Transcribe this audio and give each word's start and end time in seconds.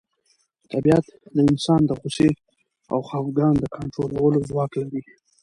طبیعت 0.71 1.05
د 1.35 1.37
انسان 1.51 1.81
د 1.85 1.91
غوسې 1.99 2.29
او 2.93 2.99
خپګان 3.07 3.53
د 3.59 3.65
کنټرولولو 3.75 4.37
ځواک 4.49 4.71
لري. 4.81 5.01